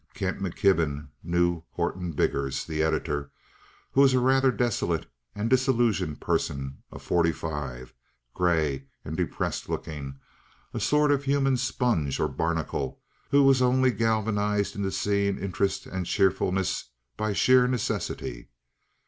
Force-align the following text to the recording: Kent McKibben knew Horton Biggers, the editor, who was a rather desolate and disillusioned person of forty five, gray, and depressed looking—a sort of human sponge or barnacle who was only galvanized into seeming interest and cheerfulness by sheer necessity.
Kent 0.15 0.39
McKibben 0.41 1.09
knew 1.21 1.61
Horton 1.73 2.13
Biggers, 2.13 2.65
the 2.65 2.81
editor, 2.81 3.29
who 3.91 4.01
was 4.01 4.15
a 4.15 4.19
rather 4.19 4.51
desolate 4.51 5.05
and 5.35 5.47
disillusioned 5.47 6.19
person 6.19 6.81
of 6.91 7.03
forty 7.03 7.31
five, 7.31 7.93
gray, 8.33 8.87
and 9.05 9.15
depressed 9.15 9.69
looking—a 9.69 10.79
sort 10.79 11.11
of 11.11 11.25
human 11.25 11.55
sponge 11.55 12.19
or 12.19 12.27
barnacle 12.27 12.99
who 13.29 13.43
was 13.43 13.61
only 13.61 13.91
galvanized 13.91 14.75
into 14.75 14.89
seeming 14.89 15.37
interest 15.43 15.85
and 15.85 16.07
cheerfulness 16.07 16.89
by 17.15 17.31
sheer 17.31 17.67
necessity. 17.67 18.49